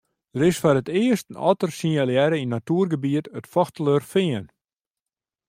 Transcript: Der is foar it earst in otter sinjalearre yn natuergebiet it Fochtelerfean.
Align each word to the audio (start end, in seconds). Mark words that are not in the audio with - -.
Der 0.33 0.45
is 0.49 0.59
foar 0.61 0.79
it 0.81 0.93
earst 1.01 1.27
in 1.31 1.39
otter 1.49 1.71
sinjalearre 1.77 2.37
yn 2.43 2.51
natuergebiet 2.55 3.25
it 3.37 3.49
Fochtelerfean. 3.53 4.45